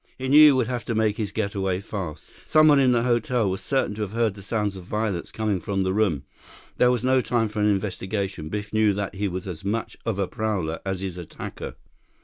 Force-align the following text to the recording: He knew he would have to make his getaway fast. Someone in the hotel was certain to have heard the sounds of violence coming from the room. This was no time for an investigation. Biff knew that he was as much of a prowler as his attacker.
He 0.17 0.27
knew 0.29 0.45
he 0.47 0.51
would 0.51 0.65
have 0.65 0.83
to 0.85 0.95
make 0.95 1.17
his 1.17 1.31
getaway 1.31 1.79
fast. 1.79 2.31
Someone 2.47 2.79
in 2.79 2.91
the 2.91 3.03
hotel 3.03 3.47
was 3.51 3.61
certain 3.61 3.93
to 3.93 4.01
have 4.01 4.13
heard 4.13 4.33
the 4.33 4.41
sounds 4.41 4.75
of 4.75 4.83
violence 4.83 5.29
coming 5.29 5.59
from 5.59 5.83
the 5.83 5.93
room. 5.93 6.23
This 6.77 6.89
was 6.89 7.03
no 7.03 7.21
time 7.21 7.49
for 7.49 7.59
an 7.59 7.67
investigation. 7.69 8.49
Biff 8.49 8.73
knew 8.73 8.95
that 8.95 9.13
he 9.13 9.27
was 9.27 9.45
as 9.47 9.63
much 9.63 9.95
of 10.03 10.17
a 10.17 10.25
prowler 10.25 10.79
as 10.85 11.01
his 11.01 11.19
attacker. 11.19 11.75